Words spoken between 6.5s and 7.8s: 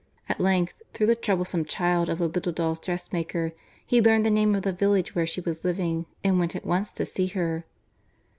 at once to see her.